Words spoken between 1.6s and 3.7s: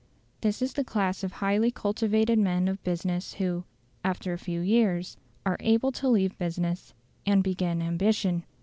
cultivated men of business who,